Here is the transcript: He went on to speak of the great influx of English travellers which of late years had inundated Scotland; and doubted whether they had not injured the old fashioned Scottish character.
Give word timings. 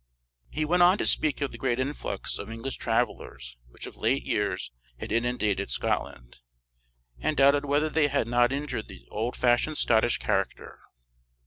He 0.49 0.65
went 0.65 0.81
on 0.81 0.97
to 0.97 1.05
speak 1.05 1.41
of 1.41 1.51
the 1.51 1.59
great 1.59 1.79
influx 1.79 2.39
of 2.39 2.49
English 2.49 2.77
travellers 2.77 3.57
which 3.67 3.85
of 3.85 3.97
late 3.97 4.23
years 4.23 4.71
had 4.97 5.11
inundated 5.11 5.69
Scotland; 5.69 6.39
and 7.19 7.37
doubted 7.37 7.65
whether 7.65 7.87
they 7.87 8.07
had 8.07 8.25
not 8.27 8.51
injured 8.51 8.87
the 8.87 9.05
old 9.11 9.35
fashioned 9.35 9.77
Scottish 9.77 10.17
character. 10.17 10.79